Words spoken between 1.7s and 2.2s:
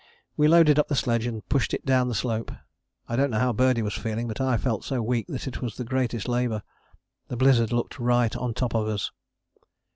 it down the